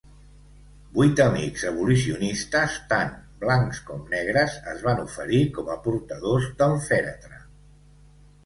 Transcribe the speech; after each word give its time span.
Vuit 0.93 1.19
amics 1.25 1.65
abolicionistes, 1.71 2.77
tant 2.93 3.13
blancs 3.43 3.83
com 3.91 4.01
negres, 4.15 4.57
es 4.75 4.83
van 4.89 5.05
oferir 5.05 5.43
com 5.59 5.71
a 5.75 5.79
portadors 5.85 6.49
del 6.63 6.75
fèretre. 6.89 7.43